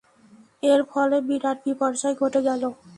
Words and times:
এর 0.63 0.81
ফলে 0.91 1.17
বিরাট 1.27 1.57
বিপর্যয় 1.65 2.15
ঘটে 2.21 2.39
গেল। 2.47 2.63